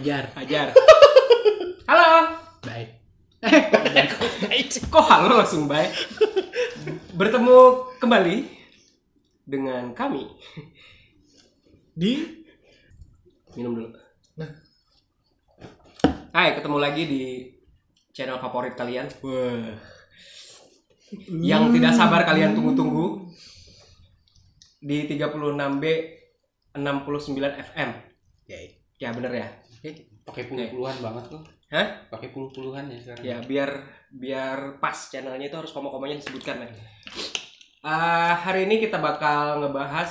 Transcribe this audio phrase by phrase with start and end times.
[0.00, 0.32] Hajar.
[0.32, 0.72] Hajar.
[1.92, 2.32] Halo.
[2.64, 2.88] Baik.
[4.88, 5.92] Kok halo langsung baik?
[7.12, 7.56] Bertemu
[8.00, 8.48] kembali
[9.44, 10.24] dengan kami.
[11.92, 12.32] Di
[13.60, 13.92] Minum dulu.
[14.40, 14.48] Nah.
[16.32, 17.22] Hai, ketemu lagi di
[18.16, 19.04] channel favorit kalian.
[19.20, 19.76] Wah.
[21.28, 23.28] Yang tidak sabar kalian tunggu-tunggu
[24.80, 25.84] di 36B
[26.72, 27.90] 69 FM.
[28.48, 29.59] Ya, Ya bener ya?
[30.24, 31.42] Pakai puluh-puluhan banget loh.
[31.70, 31.86] Hah?
[32.12, 33.22] Pakai puluh-puluhan ya sekarang.
[33.24, 33.70] Ya biar
[34.12, 36.68] biar pas channelnya itu harus koma-komanya disebutkan ya.
[37.80, 40.10] Ah, hari ini kita bakal ngebahas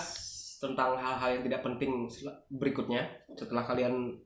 [0.57, 2.09] tentang hal-hal yang tidak penting
[2.49, 3.05] berikutnya
[3.37, 4.17] setelah kalian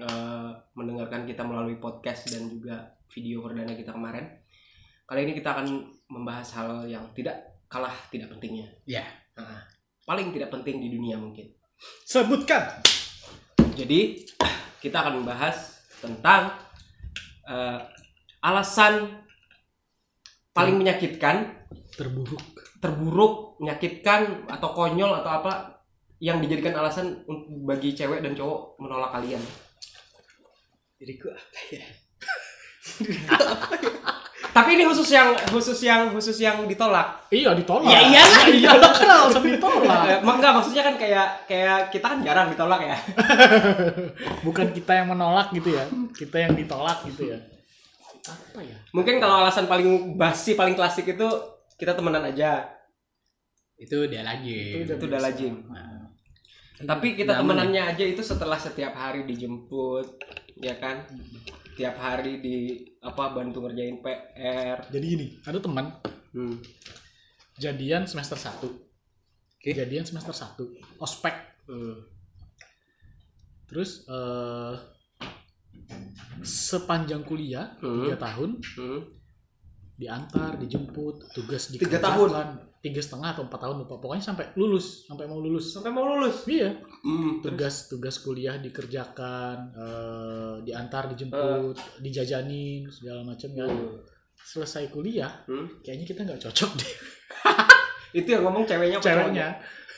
[0.00, 4.24] eh, mendengarkan kita melalui podcast dan juga video perdana kita kemarin.
[5.08, 5.66] Kali ini kita akan
[6.08, 8.68] membahas hal yang tidak kalah tidak pentingnya.
[8.88, 9.04] Ya.
[9.36, 9.64] Nah,
[10.08, 11.52] paling tidak penting di dunia mungkin.
[12.02, 12.82] sebutkan
[13.78, 14.26] Jadi
[14.78, 16.54] kita akan membahas tentang
[17.46, 17.80] eh,
[18.42, 19.22] alasan
[20.54, 22.42] paling menyakitkan, terburuk.
[22.78, 25.82] terburuk, menyakitkan atau konyol atau apa
[26.22, 27.26] yang dijadikan alasan
[27.66, 29.42] bagi cewek dan cowok menolak kalian.
[30.98, 31.82] Diriku apa ya?
[34.58, 37.30] Tapi ini khusus yang khusus yang khusus yang ditolak.
[37.30, 37.86] Iya ditolak.
[37.86, 40.00] Ya iyalah, iya lo kan langsung ditolak.
[40.10, 42.98] Eh, enggak maksudnya kan kayak kayak kita kan jarang ditolak ya.
[44.46, 47.38] Bukan kita yang menolak gitu ya, kita yang ditolak gitu ya.
[48.26, 48.74] Apa ya?
[48.90, 51.28] Mungkin kalau alasan paling basi, paling klasik itu
[51.78, 52.66] kita temenan aja.
[53.78, 54.82] Itu dia lagi.
[54.82, 55.26] Itu udah biasa.
[55.30, 55.54] lazim.
[55.70, 56.10] Nah,
[56.78, 60.18] Tapi kita Zaman temenannya aja itu setelah setiap hari dijemput,
[60.58, 61.06] ya kan?
[61.78, 62.56] Tiap hari di
[62.98, 64.90] apa bantu ngerjain PR.
[64.90, 65.94] jadi gini, ada teman
[66.34, 66.58] Hmm.
[67.54, 68.66] jadian semester 1.
[68.66, 69.70] Oke.
[69.70, 71.34] Jadian semester 1, ospek.
[71.70, 72.02] Hmm.
[73.70, 74.74] Terus eh
[76.42, 78.04] sepanjang kuliah Hmm.
[78.04, 79.00] tiga tahun Hmm.
[79.94, 82.67] diantar, dijemput, tugas Tiga dikerjakan.
[82.78, 83.98] Tiga setengah atau empat tahun lupa.
[83.98, 85.74] Pokoknya sampai lulus, sampai mau lulus.
[85.74, 86.46] Sampai mau lulus.
[86.46, 87.38] Iya, Hmm.
[87.38, 93.70] Terus tugas-tugas kuliah dikerjakan, eh, diantar, dijemput, dijajanin segala macam kan.
[93.70, 93.98] Hmm.
[94.38, 95.66] Selesai kuliah, Hmm.
[95.80, 96.92] kayaknya kita nggak cocok deh
[98.18, 99.48] Itu yang ngomong ceweknya ceweknya.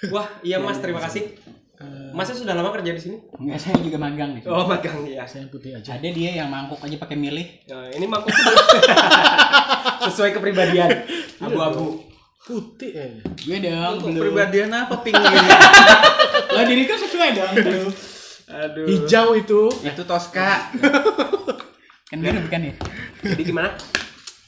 [0.08, 1.36] Wah, iya Mas, terima kasih.
[1.80, 3.16] Eh, Masnya sudah lama kerja di sini?
[3.40, 4.44] Enggak, saya juga magang nih.
[4.44, 5.24] Oh, magang ya.
[5.24, 5.96] saya putih aja.
[5.96, 7.64] Ada dia yang mangkuk aja pakai milih.
[7.64, 8.28] Nah, ini mangkuk
[10.04, 10.90] sesuai kepribadian.
[11.40, 12.09] Abu-abu.
[12.40, 13.12] Putih eh.
[13.36, 14.16] Gue dong, belum.
[14.16, 15.48] Kepribadian apa pink gini?
[16.50, 17.52] Lo diriku sesuai dong.
[17.60, 17.84] Lu.
[18.50, 18.86] Aduh.
[18.88, 19.68] Hijau itu.
[19.84, 20.72] Itu Tosca.
[22.10, 22.74] kan biru bukan ya?
[23.22, 23.70] Jadi gimana?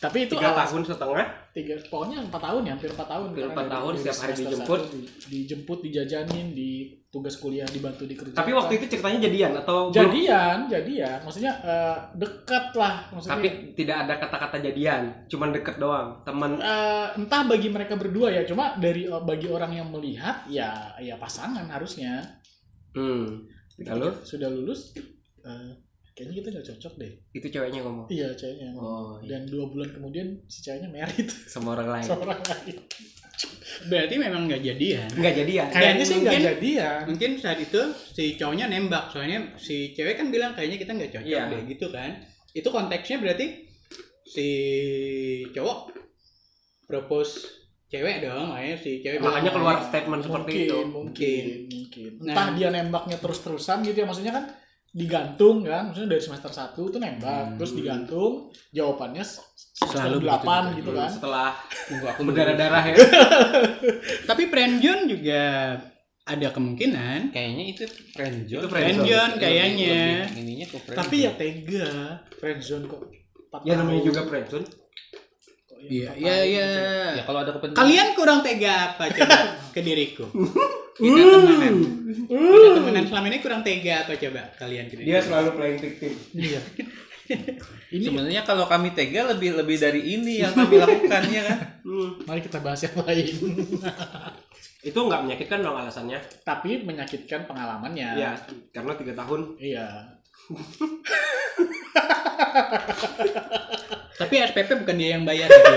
[0.02, 1.26] Tapi itu Tiga tahun setengah.
[1.52, 4.32] tiga pokoknya empat tahun ya hampir empat tahun Hampir Karena empat dari- tahun, setiap hari
[4.34, 4.80] dijemput.
[4.80, 6.70] satu di- dijemput dijajanin di
[7.06, 9.94] tugas kuliah dibantu dikerjakan Tapi waktu itu ceritanya jadian atau belum?
[9.94, 16.08] jadian jadian maksudnya eh, dekat lah maksudnya Tapi tidak ada kata-kata jadian, cuman deket doang.
[16.22, 16.56] Teman.
[16.56, 21.14] eh, entah bagi mereka berdua ya cuma dari eh, bagi orang yang melihat ya ya
[21.14, 22.26] pasangan harusnya
[22.90, 23.44] Hmm.
[23.78, 24.92] Lalu sudah lulus
[25.42, 25.72] eh,
[26.12, 28.06] kayaknya kita nggak cocok deh itu ceweknya ngomong.
[28.06, 29.28] iya ceweknya Oh, iya.
[29.30, 32.04] dan dua bulan kemudian si ceweknya merit sama orang lain.
[32.04, 32.76] sama orang lain
[33.82, 35.08] Berarti memang nggak jadian.
[35.10, 35.66] Enggak jadian.
[35.66, 40.28] kayaknya sih nggak mungkin- jadian Mungkin saat itu si cowoknya nembak, soalnya si cewek kan
[40.28, 41.42] bilang kayaknya kita nggak cocok Iya.
[41.48, 42.10] deh gitu kan.
[42.52, 43.46] Itu konteksnya berarti
[44.24, 44.46] si
[45.50, 45.78] cowok
[46.84, 47.32] propose
[47.88, 50.78] cewek dong, makanya si cewek Makanya bilang, keluar "Ah, statement seperti mungkin, itu.
[50.86, 52.30] mungkin mungkin Nah.
[52.30, 54.44] entah dia nembaknya terus-terusan gitu ya maksudnya kan
[54.92, 57.56] digantung kan maksudnya dari semester 1 tuh nembak Hmm.
[57.56, 58.32] terus digantung
[58.70, 61.00] jawabannya se- semester Selalu 8 begitu gitu juga.
[61.00, 61.48] kan Setelah
[61.82, 62.94] Tunggu aku berdarah-darah ya.
[64.28, 65.42] Tapi Friendzone juga
[66.22, 67.82] ada kemungkinan kayaknya itu
[68.12, 68.68] friendzone.
[68.68, 69.98] Friendzone kayaknya.
[70.22, 71.00] Lebih- ininya ke friendzone.
[71.00, 71.88] tapi ya tega
[72.34, 73.00] friendzone kok
[73.42, 74.20] Empat Ya namanya juga.
[74.22, 74.28] Kok
[75.82, 76.68] ya Iya, iya, tahun iya.
[76.68, 77.16] gitu.
[77.16, 79.38] ya kalau ada kepentingan Kalian kurang tega apa coba
[79.74, 80.24] ke diriku?
[80.92, 81.74] Kita temenan.
[82.14, 85.04] Kita temenan selama ini kurang tega apa coba kalian diriku?
[85.04, 86.12] Dia selalu playing victim.
[86.32, 86.60] iya
[87.94, 92.14] ini sebenarnya kalau kami tega lebih lebih dari ini yang kami lakukan ya kan Hmm.
[92.24, 93.26] mari kita bahas yang lain
[94.82, 96.18] Itu nggak menyakitkan dong alasannya.
[96.42, 98.34] tapi menyakitkan pengalamannya Ya,
[98.70, 99.54] karena tiga tahun.
[99.56, 99.86] iya
[104.14, 105.46] Tapi SPP bukan dia yang bayar.
[105.46, 105.74] gitu.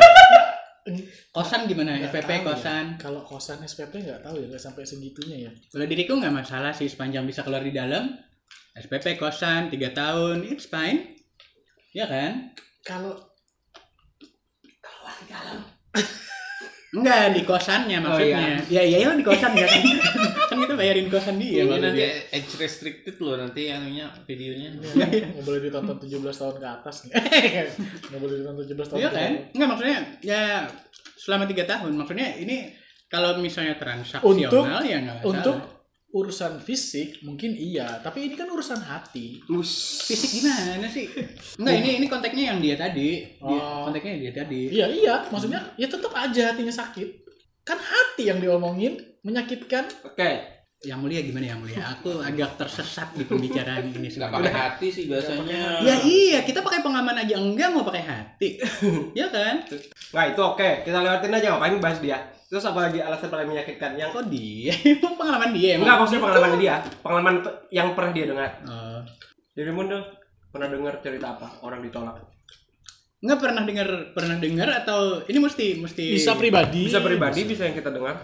[1.33, 1.97] Kosan gimana?
[1.97, 2.45] Nggak SPP tahu ya.
[2.45, 2.85] kosan.
[3.01, 6.85] kalau kosan SPP nggak tahu ya nggak sampai segitunya ya Kalau diriku nggak masalah sih
[6.85, 8.13] sepanjang bisa keluar di dalam.
[8.75, 11.15] SPP kosan 3 tahun, it's fine.
[11.95, 12.53] Ya kan?
[12.85, 13.17] kalau
[16.95, 18.39] Enggak di kosannya maksudnya.
[18.71, 19.81] Ya iya iya di kosan ya kan.
[20.49, 21.91] kan kita bayarin kosan dia Ini maksudnya.
[21.91, 24.69] nanti age restricted loh nanti anunya videonya.
[24.79, 27.11] Nggak boleh ditonton 17 tahun ke atas nih.
[28.09, 29.31] Nggak boleh ditonton 17 tahun Iya kan?
[29.51, 30.41] Enggak maksudnya ya
[31.19, 32.71] selama tiga tahun maksudnya ini
[33.05, 35.29] kalau misalnya transaksional Untuk- ya nggak masalah.
[35.29, 35.57] Untuk
[36.15, 39.43] urusan fisik mungkin iya, tapi ini kan urusan hati.
[39.51, 39.99] Us.
[40.07, 41.11] fisik gimana sih?
[41.59, 43.35] Enggak ini ini konteksnya yang dia tadi.
[43.35, 43.91] Dia, Oh.
[43.91, 44.61] konteksnya dia tadi.
[44.71, 47.27] Iya iya, maksudnya ya tetap aja hatinya sakit.
[47.67, 48.95] Kan hati yang diomongin
[49.27, 49.91] menyakitkan.
[50.07, 50.54] Oke.
[50.85, 51.81] Yang mulia gimana yang mulia?
[51.97, 54.05] Aku agak tersesat di pembicaraan ini.
[54.05, 54.37] Nggak sebenarnya.
[54.37, 55.61] pakai hati sih biasanya.
[55.81, 58.61] Ya iya, kita pakai pengaman aja enggak mau pakai hati.
[59.19, 59.65] ya kan?
[60.13, 62.21] Nah itu oke, kita lewatin aja ngapain bahas dia.
[62.45, 64.71] Terus apa lagi alasan paling menyakitkan yang Kok dia?
[64.95, 65.89] Emang pengalaman dia emang?
[65.89, 68.49] enggak maksudnya pengalaman dia, pengalaman pe- yang pernah dia dengar.
[68.69, 69.01] Oh.
[69.57, 70.05] Dirimu dong
[70.53, 72.15] pernah dengar cerita apa orang ditolak?
[73.25, 76.85] Enggak pernah dengar pernah dengar atau ini mesti mesti Bisa pribadi.
[76.85, 78.21] Bisa pribadi, bisa yang kita dengar.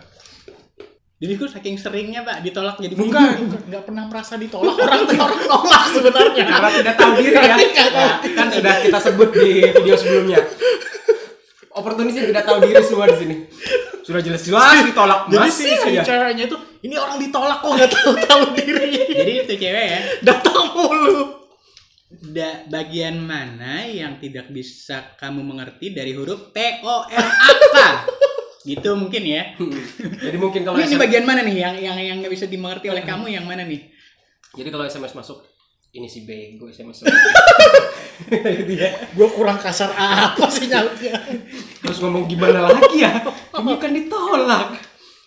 [1.21, 3.53] Diriku saking seringnya Pak ditolak jadi Bukan, bingung.
[3.53, 6.43] bukan, nggak pernah merasa ditolak orang orang nolak sebenarnya.
[6.49, 7.55] Karena tidak tahu diri ya.
[7.93, 10.41] Nah, kan sudah kita sebut di video sebelumnya.
[11.71, 13.35] Oportunis yang tidak tahu diri semua di sini.
[14.01, 16.01] Sudah jelas-jelas ditolak Jadi masih si, si saja.
[16.01, 18.89] ceweknya itu ini orang ditolak kok nggak tahu tahu diri.
[19.13, 19.99] Jadi itu cewek ya.
[20.25, 21.37] Datang mulu.
[22.11, 27.77] Da, bagian mana yang tidak bisa kamu mengerti dari huruf T O R A K?
[28.61, 29.57] Gitu mungkin ya.
[30.21, 33.01] Jadi mungkin kalau Ini, SMS bagian mana nih yang yang yang nggak bisa dimengerti oleh
[33.01, 33.89] kamu yang mana nih?
[34.53, 35.41] Jadi kalau SMS masuk
[35.91, 37.03] ini si bego SMS.
[39.17, 41.19] Gue kurang kasar apa sih nyautnya?
[41.81, 43.19] harus ngomong gimana lagi ya?
[43.27, 44.67] Ini kan ditolak.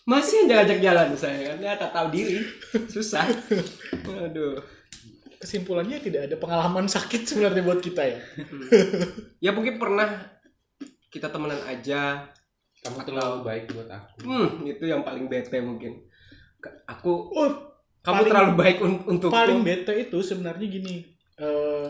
[0.09, 1.59] Masih aja ajak jalan saya kan.
[1.61, 2.41] Ya tak tahu diri.
[2.89, 3.29] Susah.
[4.09, 4.57] Aduh.
[5.37, 8.21] Kesimpulannya tidak ada pengalaman sakit sebenarnya buat kita ya.
[9.45, 10.33] Ya mungkin pernah
[11.13, 12.33] kita temenan aja.
[12.85, 14.17] Kamu terlalu baik buat aku.
[14.23, 16.05] Hmm, itu yang paling bete mungkin.
[16.87, 17.49] Aku Oh,
[17.99, 21.01] kamu Paling- terlalu baik un- untuk paling bete itu sebenarnya gini.
[21.35, 21.89] eh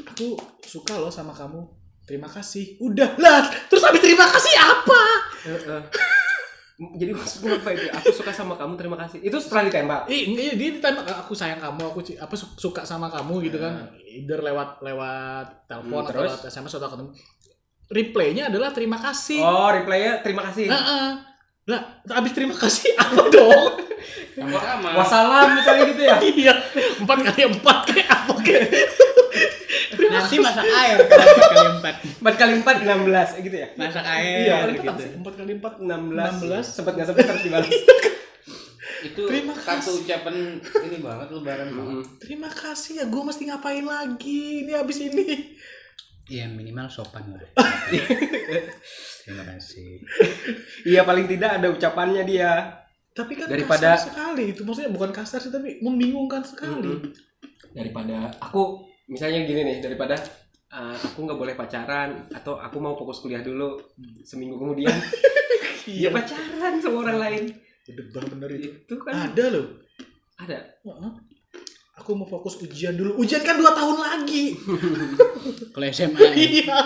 [0.00, 1.62] aku suka loh sama kamu.
[2.02, 2.80] Terima kasih.
[2.80, 3.46] Udah lah.
[3.64, 5.00] Terus habis terima kasih apa?
[5.44, 5.80] Heeh.
[6.98, 7.86] Jadi maksudnya apa itu?
[7.86, 9.22] Aku suka sama kamu, terima kasih.
[9.22, 10.10] Itu setelah ditembak.
[10.10, 13.62] Ih, enggak, iya, dia ditembak aku sayang kamu, aku apa su- suka sama kamu gitu
[13.62, 13.86] kan.
[14.02, 17.10] Either lewat lewat telepon Hmm, atau lewat SMS atau ketemu.
[17.88, 19.40] Replaynya adalah terima kasih.
[19.40, 20.66] Oh, reply-nya terima kasih.
[20.72, 21.08] Heeh.
[21.64, 21.80] Lah,
[22.12, 23.80] habis terima kasih apa dong?
[24.36, 24.88] Sama-sama.
[25.00, 26.16] Wassalam misalnya gitu ya.
[26.44, 26.54] iya,
[27.00, 28.68] empat kali empat kayak apa kayak?
[30.04, 31.94] Nanti masak air kalau empat kali empat.
[32.20, 33.68] 4 kali 4 16 gitu ya.
[33.74, 35.04] Masak air Iya, gitu.
[35.20, 35.88] empat kali empat 16.
[35.88, 36.64] 16.
[36.64, 37.70] Sempat enggak sempat harus dibalas.
[39.04, 42.04] Itu Terima kartu ucapan ini banget lebaran banget.
[42.24, 45.52] Terima kasih ya, gue mesti ngapain lagi ini habis ini.
[46.26, 47.44] Ya minimal sopan lah.
[49.22, 50.00] Terima kasih.
[50.82, 52.80] Iya paling tidak ada ucapannya dia.
[53.10, 57.14] Tapi kan Daripada- kasar sekali itu, maksudnya bukan kasar sih tapi membingungkan sekali.
[57.70, 60.16] Daripada aku misalnya gini nih, daripada
[60.68, 63.78] uh, aku nggak boleh pacaran atau aku mau fokus kuliah dulu
[64.20, 64.90] seminggu kemudian
[65.84, 67.42] Iya, ya pacaran sama orang lain
[67.84, 68.72] Debar bener itu.
[68.72, 69.66] itu kan Ada loh.
[70.34, 71.12] ada Heeh.
[71.94, 73.14] Aku mau fokus ujian dulu.
[73.22, 74.58] Ujian kan 2 tahun lagi.
[75.74, 76.34] Kalau SMA ya.
[76.34, 76.78] Iya.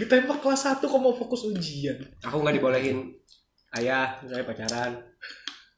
[0.00, 1.96] Ditembak kelas 1 kok mau fokus ujian.
[2.24, 3.18] aku nggak dibolehin
[3.76, 4.96] ayah saya pacaran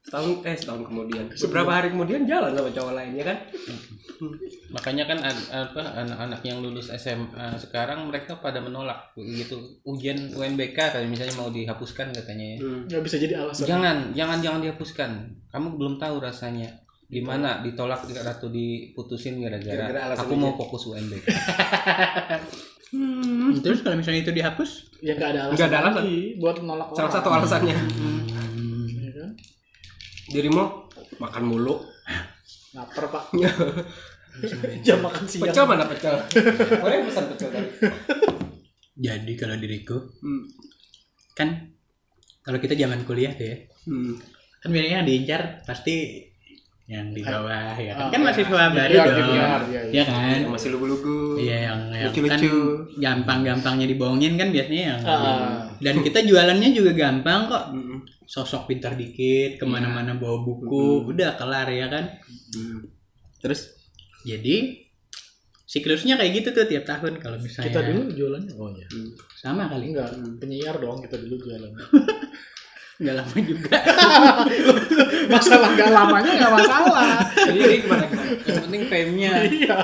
[0.00, 3.38] setahun eh setahun kemudian beberapa hari kemudian jalan sama cowok lain ya kan
[4.68, 11.02] Makanya kan apa anak-anak yang lulus SMA sekarang mereka pada menolak gitu ujian UNBK kan
[11.08, 12.58] misalnya mau dihapuskan katanya ya.
[12.60, 13.64] Nggak bisa jadi alasan.
[13.64, 15.10] Jangan, jangan jangan dihapuskan.
[15.48, 16.68] Kamu belum tahu rasanya
[17.10, 20.60] gimana ditolak atau diputusin Gara-gara aku mau ujian.
[20.60, 21.26] fokus UNBK.
[23.60, 24.70] Terus kalau misalnya itu dihapus?
[24.98, 25.54] Ya nggak ada alasan.
[25.56, 25.96] Nggak ada alasan.
[26.00, 27.12] lagi buat menolak salah orang.
[27.12, 27.76] satu alasannya
[28.96, 29.30] Ya kan?
[30.28, 30.64] dirimu
[31.18, 31.74] makan mulu
[32.70, 33.24] Laper pak.
[34.86, 35.42] Jam makan siang.
[35.44, 36.14] pecel mana pecel
[36.76, 37.70] boleh pesan pecel tadi
[38.96, 40.42] Jadi kalau diriku hmm.
[41.32, 41.74] kan
[42.40, 44.12] kalau kita zaman kuliah tuh ya, Hmm.
[44.58, 46.28] kan biasanya yang diincar pasti
[46.90, 48.02] yang di bawah ya kan.
[48.02, 49.14] Ah, kan mahasiswa iya, baru iya, dong.
[49.14, 49.80] iya, iya, iya.
[49.94, 50.36] Ya kan?
[50.36, 52.54] yang masih lugu-lugu Iya yang, yang kan Lucu-lucu.
[52.98, 55.70] gampang-gampangnya dibohongin kan biasanya yang Ah.
[55.78, 57.64] dan kita jualannya juga gampang kok
[58.26, 62.04] sosok pintar dikit ke mana-mana bawa buku udah kelar ya kan
[62.50, 62.82] Hmm.
[63.38, 63.70] terus
[64.20, 64.74] jadi
[65.64, 68.86] siklusnya kayak gitu tuh tiap tahun kalau misalnya Kita dulu jualannya oh ya.
[69.38, 71.70] sama kali Enggak, penyiar dong kita dulu jualan.
[73.00, 73.78] nggak lama juga
[75.32, 77.08] masalah nggak lamanya nggak masalah.
[77.48, 79.32] jadi gimana gimana Yang penting fame-nya.
[79.48, 79.76] Iya.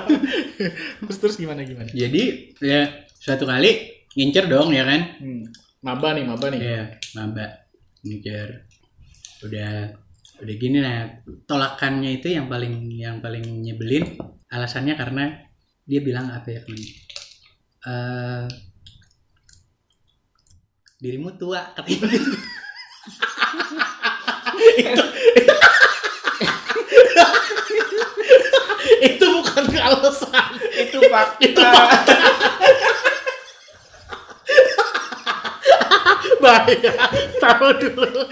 [1.00, 1.88] terus terus gimana gimana?
[1.88, 2.22] jadi
[2.58, 2.80] ya
[3.16, 3.72] suatu kali
[4.12, 5.42] ngincer dong ya kan Hmm.
[5.80, 6.58] Maba nih, maba nih.
[6.58, 6.82] Iya,
[7.14, 7.46] maba.
[8.02, 8.68] Mikir
[9.38, 9.92] udah
[10.36, 11.06] udah gini nah
[11.44, 15.30] tolakannya itu yang paling yang paling nyebelin alasannya karena
[15.82, 16.92] dia bilang apa ya kemarin
[17.86, 18.44] Eh,
[20.98, 22.34] dirimu tua katanya gitu.
[29.02, 30.46] itu bukan alasan.
[30.76, 32.14] itu fakta Itu fakta.
[36.36, 36.92] Bahaya.
[37.40, 38.22] Taruh dulu.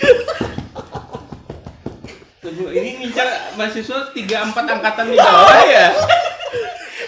[2.38, 5.96] Tunggu, ini ngincar mahasiswa tiga empat angkatan di bawah ya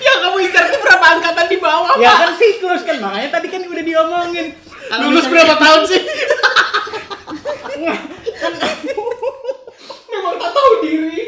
[0.00, 1.92] Yang kamu incar tuh berapa angkatan di bawah?
[2.00, 4.56] ya kan siklus kan makanya tadi kan udah diomongin
[4.96, 6.00] Lulus berapa tahun sih?
[10.06, 11.23] Memang tak tahu diri.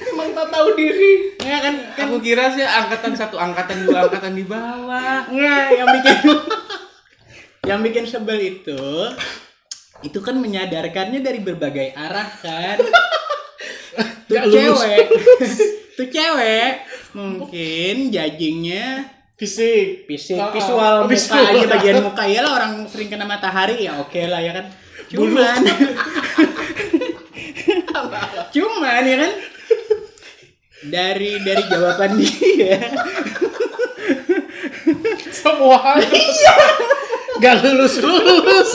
[0.00, 1.12] Memang tak tahu diri.
[1.40, 5.88] ya kan kan aku kira sih angkatan satu angkatan dua angkatan di bawah Nggak, yang
[5.90, 6.16] bikin
[7.68, 8.82] yang bikin sebel itu
[10.00, 12.78] itu kan menyadarkannya dari berbagai arah kan.
[14.30, 15.04] Tuh cewek.
[15.94, 16.72] Tuh cewek
[17.12, 20.04] mungkin jajingnya Fisik.
[20.04, 21.42] fisik Ah, visual ah, muka visual.
[21.42, 24.68] aja bagian muka ya lah orang sering kena matahari ya oke lah ya kan.
[25.08, 25.60] Cuman
[28.50, 29.32] cuman ya kan
[30.90, 32.80] dari dari jawaban dia
[35.30, 36.02] Semua hal.
[36.04, 36.54] Iya.
[37.40, 38.70] Gak lulus lulus.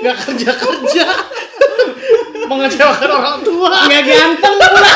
[0.00, 1.06] Gak kerja kerja.
[2.48, 3.84] Mengecewakan orang tua.
[3.88, 4.94] nggak ganteng pula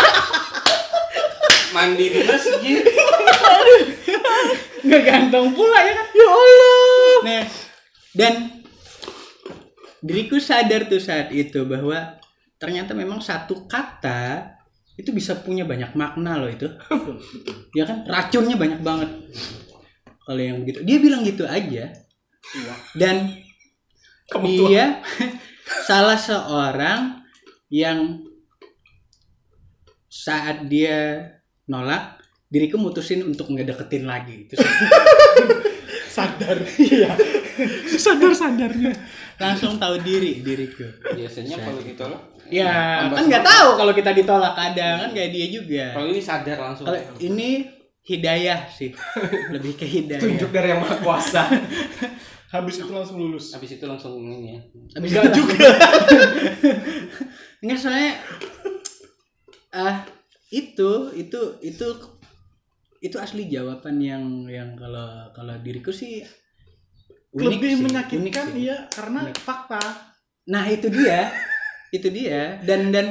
[1.73, 2.85] mandi di masjid
[4.85, 7.17] nggak ganteng pula ya kan Ya Allah.
[7.25, 7.45] Nah,
[8.12, 8.62] dan
[10.02, 12.18] diriku sadar tuh saat itu bahwa
[12.59, 14.50] ternyata memang satu kata
[14.99, 16.68] itu bisa punya banyak makna loh itu.
[17.78, 19.11] ya kan racunnya banyak banget.
[20.23, 21.90] Kalau yang begitu, dia bilang gitu aja.
[22.94, 23.30] Dan
[24.28, 24.68] Kamu tua.
[24.68, 24.85] dia
[25.87, 27.23] salah seorang
[27.73, 28.21] yang
[30.12, 31.25] saat dia
[31.66, 32.21] nolak
[32.52, 34.61] diriku mutusin untuk nggak deketin lagi itu
[36.12, 36.61] Sadar.
[36.76, 37.16] Iya.
[38.04, 38.92] Sadar sadarnya.
[39.37, 42.69] Langsung tahu diri diriku biasanya kalau ditolak Ya,
[43.01, 45.85] tambah kan nggak tahu kalau kita ditolak kadang kan kayak dia juga.
[45.95, 47.65] kalau ini sadar langsung Kalau ini
[48.03, 48.93] hidayah sih,
[49.49, 50.21] lebih ke hidayah.
[50.21, 51.49] Tunjuk dari yang maha kuasa.
[52.53, 53.57] Habis itu langsung lulus.
[53.57, 54.61] habis itu langsung ini ya
[54.93, 55.69] Habis Enggak itu- juga.
[57.62, 58.12] Enggak soalnya
[59.73, 60.05] ah
[60.51, 61.87] itu itu itu
[63.01, 66.21] itu asli jawaban yang yang kalau kalau diriku sih
[67.33, 68.62] unik Lebih sih, menyakitkan unik sih.
[68.62, 69.37] iya karena Unik.
[69.39, 69.83] fakta.
[70.45, 71.33] Nah itu dia,
[71.91, 73.07] itu dia dan dan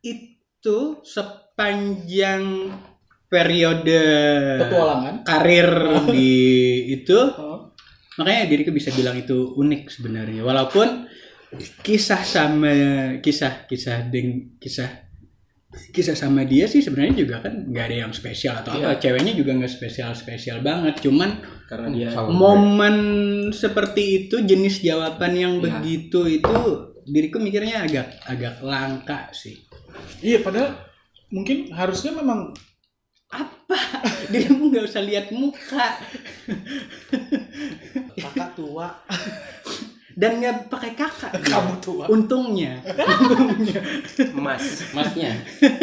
[0.00, 2.70] itu sepanjang
[3.26, 4.04] periode
[4.60, 5.14] Petualangan.
[5.22, 5.68] karir
[6.06, 6.32] di
[6.92, 7.72] itu Oh.
[8.14, 11.08] makanya diriku bisa bilang itu unik sebenarnya walaupun
[11.80, 12.72] kisah sama
[13.18, 15.01] kisah kisah deng kisah
[15.72, 18.96] kisah sama dia sih sebenarnya juga kan nggak ada yang spesial atau apa.
[18.96, 21.00] Ceweknya juga nggak spesial spesial banget.
[21.00, 22.28] Cuman Karena dia Sama.
[22.28, 22.96] momen
[23.48, 25.80] seperti itu jenis jawaban yang Iya.
[25.80, 26.52] begitu itu
[27.02, 29.56] diriku mikirnya agak agak langka sih.
[30.20, 30.76] Iya padahal
[31.32, 32.52] mungkin harusnya memang
[33.32, 33.78] apa?
[34.32, 35.96] Dirimu nggak usah lihat muka.
[38.12, 38.92] Kakak tua,
[40.14, 41.32] dan nggak pakai kakak.
[41.52, 42.04] Kamu tua.
[42.08, 42.78] untungnya.
[42.84, 43.80] Untungnya.
[44.32, 45.32] Mas, masnya.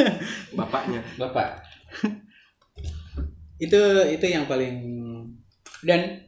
[0.58, 1.02] Bapaknya.
[1.16, 1.60] bapak.
[3.60, 4.76] Itu itu yang paling
[5.84, 6.24] dan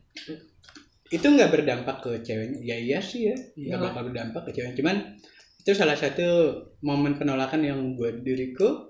[1.12, 2.60] itu nggak berdampak ke ceweknya.
[2.62, 3.36] Ya iya sih ya.
[3.36, 3.84] Nggak Iyalah.
[3.92, 4.98] bakal berdampak ke cewek cuman
[5.62, 8.90] itu salah satu momen penolakan yang buat diriku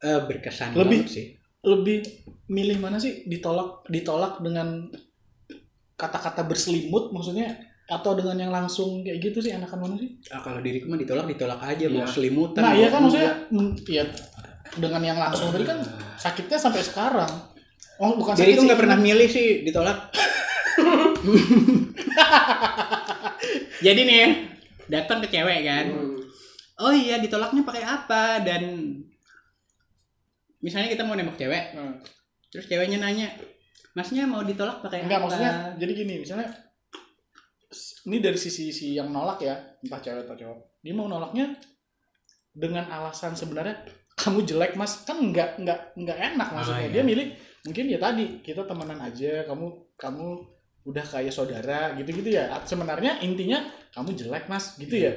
[0.00, 1.26] eh, berkesan Lebih- sih.
[1.62, 2.02] Lebih
[2.50, 4.90] milih mana sih ditolak ditolak dengan
[6.02, 7.54] kata-kata berselimut maksudnya
[7.84, 10.10] atau dengan yang langsung kayak gitu sih enakan mana sih?
[10.28, 12.08] Ah, kalau diriku mah ditolak ditolak aja mau Iya.
[12.08, 13.30] selimutan Nah iya kan maksudnya
[13.86, 14.04] ya
[14.74, 15.78] dengan yang langsung tadi kan
[16.16, 17.30] sakitnya sampai sekarang.
[17.96, 19.98] Oh bukan sakit diriku sih, nggak pernah ini- milih sih ditolak
[23.80, 24.28] jadi nih ya,
[24.90, 26.16] datang ke cewek kan Hmm.
[26.80, 28.62] oh iya ditolaknya pakai apa dan
[30.58, 31.94] misalnya kita mau nembak cewek Hmm.
[32.48, 33.28] terus ceweknya nanya
[33.92, 35.24] masnya mau ditolak pakai Enggak apa?
[35.28, 36.48] maksudnya jadi gini misalnya
[38.08, 40.58] ini dari sisi si yang nolak ya entah cewek atau cowok.
[40.84, 41.56] Dia mau nolaknya
[42.52, 43.80] dengan alasan sebenarnya
[44.18, 45.06] kamu jelek mas.
[45.08, 46.88] Kan nggak nggak nggak enak maksudnya.
[46.88, 46.92] Iya.
[47.00, 47.26] dia milih
[47.62, 50.26] mungkin ya tadi kita temenan aja kamu kamu
[50.82, 53.62] udah kayak saudara gitu gitu ya sebenarnya intinya
[53.94, 55.12] kamu jelek mas gitu ya.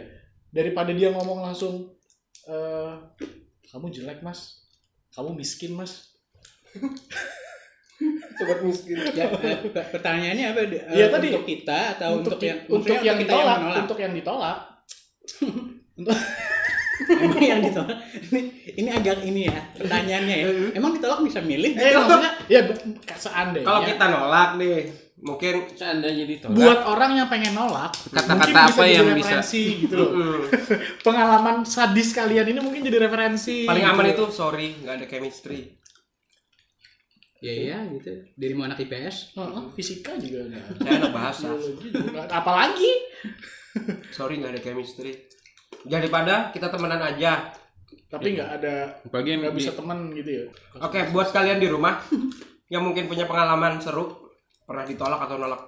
[0.53, 1.91] Daripada dia ngomong langsung
[2.47, 2.93] eh
[3.67, 4.63] kamu jelek mas.
[5.11, 6.11] Kamu miskin mas
[8.35, 8.99] sobat miskin.
[9.09, 10.59] Ya, eh, pe- pertanyaannya apa?
[10.61, 11.27] Eh, Iya, tadi.
[11.29, 13.81] untuk kita atau untuk, untuk yang untuk yang kita yang ditolak, menolak?
[13.81, 14.57] untuk yang ditolak.
[16.95, 18.39] Emang yang ditolak ini,
[18.73, 20.45] ini agak ini ya pertanyaannya ya.
[20.79, 21.75] Emang ditolak bisa milih?
[21.75, 22.61] Eh maksudnya ya
[23.11, 24.77] seandainya Kalau kita nolak nih,
[25.17, 26.55] mungkin Seandainya ditolak.
[26.55, 30.09] buat orang yang pengen nolak Kata-kata apa yang bisa- referensi gitu loh.
[31.05, 33.63] Pengalaman sadis kalian ini mungkin jadi referensi.
[33.63, 33.91] paling gitu.
[33.93, 35.75] aman itu sorry nggak ada chemistry.
[37.45, 38.09] Ya iya gitu.
[38.33, 39.37] Dirimu anak IPS.
[39.37, 40.65] Heeh, fisika juga enggak.
[40.81, 41.49] Saya anak bahasa.
[42.33, 42.91] Apalagi
[44.09, 45.13] Sorry nggak ada chemistry.
[45.85, 47.53] Daripada kita temenan aja.
[48.05, 48.75] tapi nggak ada
[49.27, 50.45] yang nggak bisa teman gitu ya.
[50.79, 51.99] Oke, buat kalian di rumah
[52.73, 54.31] yang mungkin punya pengalaman seru,
[54.63, 55.61] pernah ditolak atau nolak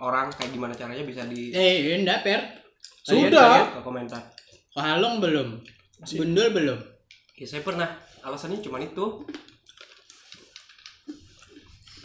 [0.00, 2.40] orang kayak gimana caranya bisa di Eh, enggak, Per.
[3.04, 3.76] Sudah.
[3.76, 4.22] ke komentar.
[4.72, 5.60] Halong belum?
[6.00, 6.16] Masih.
[6.24, 6.78] Bundul belum?
[7.36, 7.88] Ya saya pernah.
[8.24, 9.26] Alasannya cuma itu.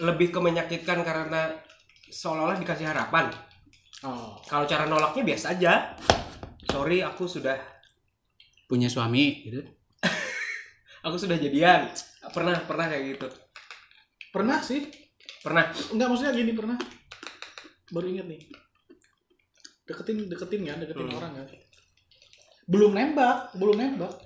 [0.02, 1.56] Lebih ke menyakitkan karena
[2.12, 3.32] seolah-olah dikasih harapan.
[4.04, 4.36] Oh.
[4.46, 5.96] Kalau cara nolaknya biasa aja.
[6.68, 7.56] Sorry, aku sudah
[8.66, 9.62] Punya suami gitu.
[11.06, 11.86] aku sudah jadian.
[12.34, 13.28] Pernah, pernah kayak gitu.
[14.34, 14.90] Pernah sih?
[15.46, 15.70] Pernah.
[15.94, 16.78] Enggak maksudnya gini pernah.
[17.94, 18.42] Baru inget nih.
[19.86, 21.18] Deketin deketin ya, deketin Hmm.
[21.22, 21.46] orang ya.
[22.66, 24.18] Belum nembak, belum nembak.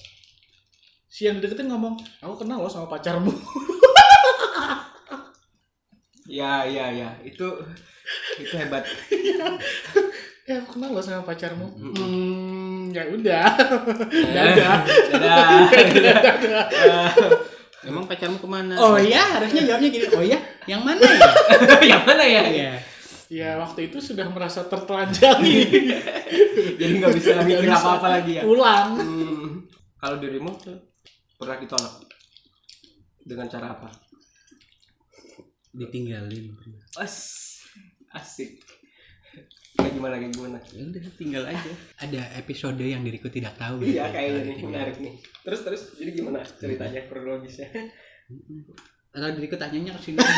[1.11, 3.27] Si yang dideketin ngomong, aku kenal loh sama pacarmu.
[6.29, 7.09] Ya, ya, ya.
[7.25, 7.57] Itu
[8.37, 8.85] itu hebat.
[10.45, 11.73] ya aku kenal loh sama pacarmu.
[11.73, 13.49] Hmm, ya udah.
[14.37, 14.77] Dadah.
[15.09, 15.85] Dadah.
[15.89, 17.15] Dadah.
[17.89, 18.75] Emang pacarmu ke mana?
[18.77, 20.05] Oh iya, harusnya jawabnya gini.
[20.13, 20.37] Oh iya,
[20.69, 21.29] yang mana ya?
[21.97, 22.43] yang mana ya?
[22.45, 22.73] Iya.
[23.29, 25.57] Ya waktu itu sudah merasa tertelanjangi.
[26.75, 27.77] Jadi nggak bisa mikir bisa.
[27.77, 28.43] apa-apa lagi ya.
[28.43, 28.89] Pulang.
[28.99, 29.49] Hmm.
[30.01, 30.51] Kalau dirimu
[31.39, 31.93] pernah ditolak
[33.23, 34.08] dengan cara apa?
[35.79, 36.45] Ditinggalin.
[36.99, 37.15] As
[38.11, 38.59] asik.
[39.79, 40.57] Kayak gimana kayak gimana?
[40.75, 41.71] Ya udah tinggal aja.
[42.03, 43.79] Ada episode yang diriku tidak tahu.
[43.79, 44.15] Iya gitu.
[44.15, 44.71] kayaknya Kalau nih ditinggal.
[44.75, 45.13] menarik nih.
[45.47, 47.67] Terus terus jadi gimana ceritanya kronologisnya?
[49.15, 50.19] Atau diriku tanyanya ke sini?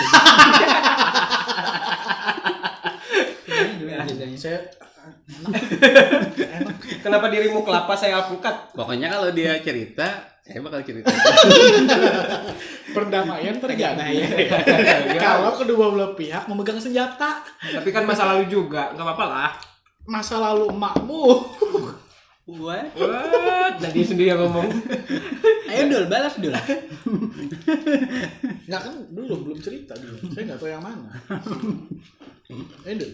[4.42, 4.58] Saya
[5.02, 6.78] enak.
[7.02, 8.76] Kenapa dirimu kelapa saya alpukat?
[8.78, 10.06] Pokoknya kalau dia cerita,
[10.46, 11.10] saya bakal cerita.
[12.94, 14.48] Perdamaian terjadi.
[15.18, 17.42] Kalau kedua belah pihak memegang senjata.
[17.62, 19.52] Tapi kan masa lalu juga, nggak apa-apa lah.
[20.06, 21.24] Masa lalu emakmu.
[22.52, 22.92] What?
[22.98, 23.74] What?
[23.80, 24.68] Nah dia sendiri yang ngomong.
[25.72, 26.52] Ayo dul, balas dul.
[28.68, 30.20] Nggak kan belum belum cerita dulu.
[30.36, 31.16] Saya nggak tahu yang mana.
[32.84, 33.12] Eh, Dul.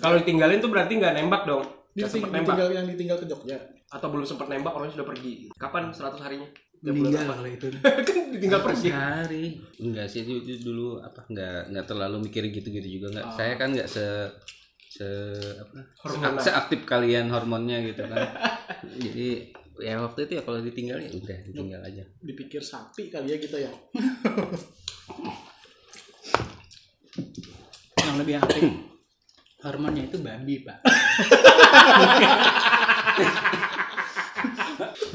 [0.00, 1.64] Kalau ditinggalin tuh berarti nggak nembak dong.
[1.96, 2.44] Dia nembak.
[2.44, 3.58] ditinggal yang ditinggal ke Jogja.
[3.88, 5.48] Atau belum sempat nembak orangnya sudah pergi.
[5.56, 6.48] Kapan 100 harinya?
[6.84, 7.66] Ya, Meninggal bulan kalau itu.
[8.06, 8.88] kan ditinggal pergi.
[8.92, 9.44] Sehari.
[9.80, 13.26] Enggak sih dulu, dulu apa enggak enggak terlalu mikir gitu-gitu juga enggak.
[13.26, 13.34] Oh.
[13.34, 14.04] Saya kan enggak se
[14.92, 15.08] se
[15.56, 15.80] apa?
[16.04, 16.44] Hormonal.
[16.44, 18.28] Se aktif kalian hormonnya gitu kan.
[19.04, 22.04] Jadi ya waktu itu ya kalau ditinggal ya udah ditinggal aja.
[22.20, 23.72] Dipikir sapi kali ya kita ya.
[28.06, 28.62] Yang lebih aktif
[29.66, 30.78] hormonnya itu babi, Pak.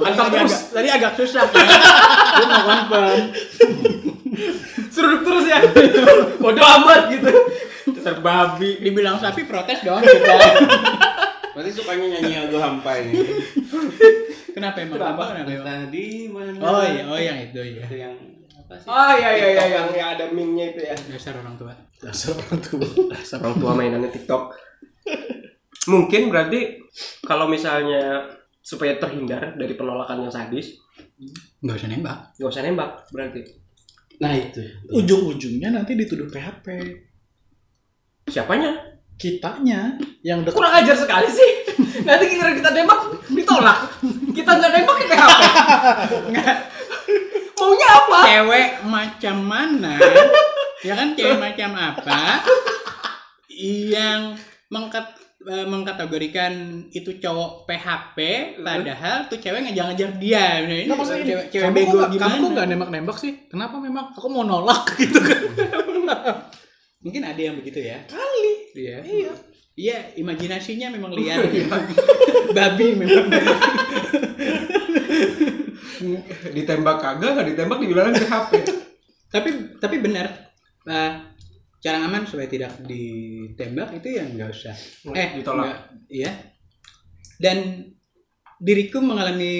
[0.01, 0.51] Mantap tadi terus.
[0.51, 1.65] agak, tadi agak susah ya.
[2.35, 3.23] Gue mau confirm.
[4.91, 5.59] Seruduk terus ya.
[6.41, 7.31] Bodoh amat gitu.
[7.95, 8.81] Dasar babi.
[8.81, 10.35] Dibilang sapi protes dong kita.
[11.51, 13.21] Berarti sukanya nyanyi lagu hampa ini.
[14.55, 14.97] Kenapa emang?
[14.99, 15.23] Kenapa?
[15.35, 15.67] Kenapa emang?
[15.67, 16.59] Tadi mana?
[16.63, 17.83] Oh iya, oh yang itu ya.
[17.85, 18.15] Itu yang
[18.87, 20.95] Oh iya iya iya yang, yang ada meme-nya itu ya.
[20.95, 21.73] Dasar orang tua.
[21.99, 22.87] Dasar orang tua.
[23.11, 24.55] Dasar orang tua mainannya TikTok.
[25.91, 26.79] Mungkin berarti
[27.25, 28.31] kalau misalnya
[28.61, 30.77] supaya terhindar dari penolakan yang sadis,
[31.61, 32.17] Nggak usah nembak.
[32.37, 33.41] nggak usah nembak berarti.
[34.21, 34.61] Nah itu.
[34.93, 36.65] Ujung-ujungnya nanti dituduh PHP.
[38.29, 38.71] Siapanya?
[39.17, 41.51] Kitanya yang dekat Kurang ajar sekali sih.
[42.05, 42.99] Nanti kita kita nembak
[43.33, 43.79] ditolak.
[44.33, 45.41] Kita nggak nembak ke PHP.
[47.71, 48.19] Maunya apa?
[48.27, 49.95] Cewek macam mana?
[50.87, 52.43] ya kan cewek macam apa?
[53.47, 54.35] Yang
[54.67, 55.07] mengkat
[55.41, 56.51] eh, mengkategorikan
[56.91, 58.17] itu cowok PHP
[58.59, 60.67] padahal tuh cewek ngejar-ngejar dia.
[60.67, 62.27] Nah, ini maksudnya cewek, cewek kamu bego nggak- gimana?
[62.27, 63.33] Kamu nggak nembak-nembak sih?
[63.47, 64.11] Kenapa memang?
[64.11, 65.39] Aku mau nolak gitu kan?
[66.99, 68.03] Mungkin ada yang begitu ya.
[68.03, 68.53] Kali.
[68.75, 68.97] Iya.
[68.99, 69.31] Iya.
[69.71, 71.39] Iya, imajinasinya memang liar.
[72.57, 73.31] Babi memang.
[76.51, 78.51] Ditembak kagak, nggak ditembak dibilang PHP.
[79.33, 80.27] tapi tapi benar.
[80.85, 81.11] Eh,
[81.81, 84.75] cara aman supaya tidak ditembak itu yang nggak usah.
[85.13, 85.89] Eh, ditolak.
[86.09, 86.31] Iya.
[87.41, 87.89] Dan
[88.61, 89.53] diriku mengalami,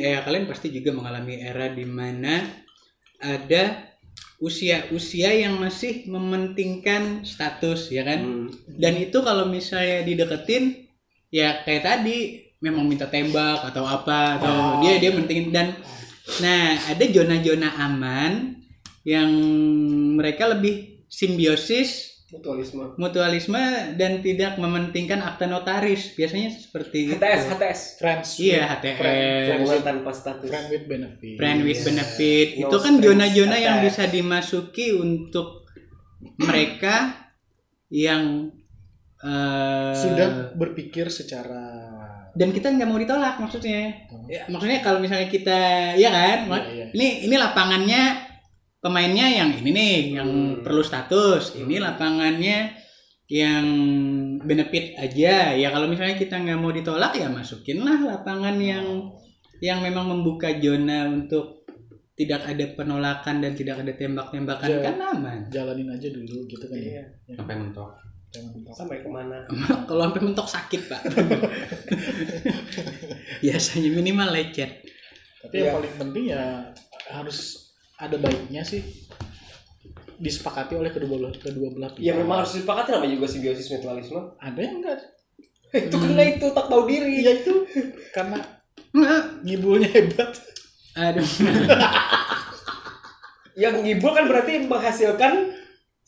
[0.00, 2.40] eh kalian pasti juga mengalami era di mana
[3.20, 3.84] ada
[4.38, 8.48] usia-usia yang masih mementingkan status ya kan Hmm.
[8.78, 10.86] dan itu kalau misalnya dideketin
[11.28, 15.78] ya kayak tadi memang minta tembak atau apa atau dia dia mentingin dan
[16.38, 18.58] nah ada zona-zona aman
[19.02, 19.30] yang
[20.14, 22.92] mereka lebih simbiosis Mutualisme.
[23.00, 23.62] mutualisme
[23.96, 27.16] dan tidak mementingkan akta notaris biasanya seperti itu.
[27.16, 27.80] HTS, HTS.
[27.96, 29.00] friends iya HTS
[29.56, 30.44] Hubungan tanpa status.
[30.44, 31.86] friend with benefit friend with Yes.
[31.88, 35.64] benefit No itu kan strings zona-zona yang bisa dimasuki untuk
[36.36, 37.16] mereka
[37.88, 38.52] yang
[39.20, 41.86] eh, sudah berpikir secara
[42.32, 43.90] dan kita nggak mau ditolak maksudnya
[44.24, 45.58] ya, maksudnya kalau misalnya kita
[45.94, 46.86] ya kan Iya, iya.
[46.92, 48.02] ini ini lapangannya
[48.78, 50.62] pemainnya yang ini nih yang Hmm.
[50.62, 52.78] perlu status ini lapangannya
[53.26, 53.66] yang
[54.40, 58.86] benefit aja ya kalau misalnya kita nggak mau ditolak ya masukinlah lapangan yang
[59.58, 61.66] yang memang membuka zona untuk
[62.14, 64.80] tidak ada penolakan dan tidak ada tembak-tembakan Iya.
[64.80, 67.02] kan aman jalanin aja dulu gitu kan Iya.
[67.26, 67.90] ya sampai mentok.
[68.70, 69.40] Sampai ke mana?
[69.88, 71.00] kalau sampai mentok sakit pak
[73.40, 74.84] biasanya minimal lecet
[75.38, 75.74] tapi yang Iya.
[75.74, 76.42] paling penting ya
[77.08, 77.38] harus
[77.94, 78.80] ada baiknya sih
[80.16, 84.18] disepakati oleh kedua belah kedua belah pihak Ya memang harus disepakati namanya juga simbiosis mutualisme.
[84.36, 84.98] ada yang enggak
[85.86, 87.22] itu karena itu tak tahu diri.
[87.22, 87.52] iya itu
[88.10, 88.38] karena
[88.90, 89.22] Nggak.
[89.42, 90.30] ngibulnya hebat
[90.94, 91.26] aduh
[93.54, 95.32] Yang ngibul kan berarti menghasilkan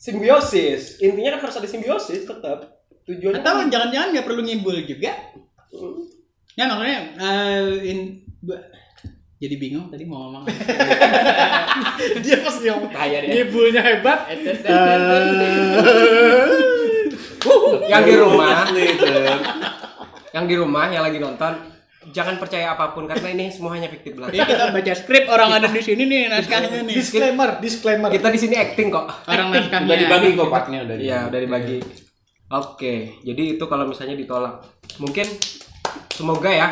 [0.01, 0.97] simbiosis.
[0.97, 2.81] Intinya kan harus ada simbiosis tetap.
[3.05, 5.13] Tujuannya atau jangan-jangan nggak perlu ngibul juga
[5.71, 6.03] Hmm.
[6.51, 8.27] ya makanya eh, in-
[9.39, 10.51] jadi bingung tadi mau ngomong apa.
[12.19, 13.23] dia pas dia ngomong dia.
[13.23, 14.51] ngibulnya hebat eh,
[17.87, 18.67] yang di rumah
[20.31, 21.70] yang di rumah yang lagi nonton
[22.09, 24.33] jangan percaya apa pun karena ini semua hanya fiktif belaka.
[24.33, 28.39] ya kita baca skrip orang ada di sini nih naskahnya nih disclaimer disclaimer Kita di
[28.41, 29.05] sini acting kok.
[29.27, 31.77] orang naskahnya udah dibagi kok partnya udah Iya, udah dibagi.
[32.51, 34.65] Oke, jadi itu kalau misalnya ditolak.
[34.97, 35.23] Mungkin
[36.09, 36.67] semoga ya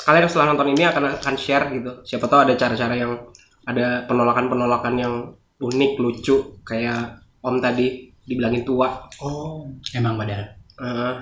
[0.00, 1.92] kalian setelah nonton ini akan akan share gitu.
[2.04, 3.16] Siapa tahu ada cara-cara yang
[3.64, 5.14] ada penolakan-penolakan yang
[5.56, 9.08] unik, lucu kayak Om tadi dibilangin tua.
[9.18, 10.44] oh emang padahal
[10.76, 11.14] Eh,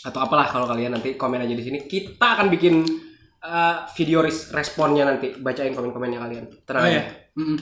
[0.00, 1.78] atau apalah kalau kalian nanti komen aja di sini.
[1.82, 2.74] Kita akan bikin
[3.38, 6.44] eh, video res- responnya nanti bacain komen-komennya kalian.
[6.62, 7.02] Tenang oh ya
[7.34, 7.58] Mm-mm.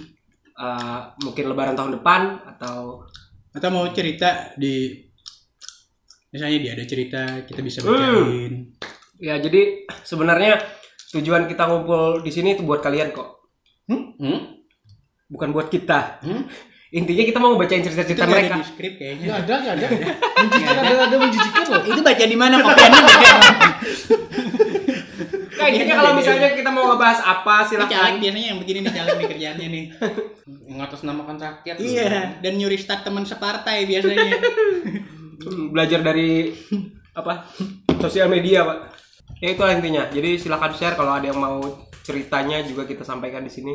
[0.57, 3.05] Eh, mungkin lebaran tahun depan atau
[3.53, 4.93] atau mau cerita di
[6.29, 7.89] misalnya dia ada cerita kita bisa Hmm.
[7.89, 8.53] bacain
[9.17, 10.61] Ya jadi sebenarnya
[11.11, 13.49] tujuan kita ngumpul di sini itu buat kalian kok,
[13.89, 14.61] Hmm?
[15.27, 16.21] bukan buat kita.
[16.21, 16.45] Hmm?
[16.95, 18.55] Intinya kita mau bacain itu cerita-cerita nggak mereka.
[18.55, 19.25] ada di skrip kayaknya.
[19.27, 19.87] Nggak ada nggak ada.
[20.39, 20.95] Menjijikan ada.
[21.03, 21.83] Ada menjijikan loh.
[21.83, 23.29] Itu baca di mana kopiannya baca
[25.57, 29.15] Nah, intinya kalau misalnya kita mau ngebahas apa Ini caleg biasanya yang begini nih caleg
[29.19, 29.85] nih kerjaannya nih.
[30.79, 31.77] Ngatasnamakan rakyat.
[31.83, 32.39] Iya.
[32.39, 34.39] Dan nyuri stat teman separtai biasanya.
[35.75, 36.55] Belajar dari
[37.19, 37.51] apa
[37.99, 38.79] sosial media pak.
[39.43, 40.07] Ya itu intinya.
[40.07, 41.59] Jadi silahkan share kalau ada yang mau
[42.07, 43.75] ceritanya juga kita sampaikan di sini.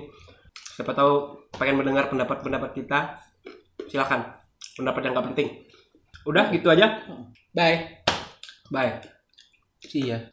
[0.82, 3.22] Siapa tahu pengen mendengar pendapat-pendapat kita.
[3.86, 4.42] Silahkan.
[4.74, 5.62] Pendapat yang gak penting.
[6.26, 7.06] Udah gitu aja.
[7.54, 8.02] bye
[8.74, 8.98] Bye.
[9.78, 10.26] sih ya